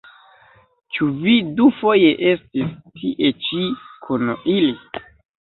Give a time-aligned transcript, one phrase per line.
[0.95, 3.63] Ĉu vi dufoje estis tie-ĉi
[4.09, 4.75] kun ili?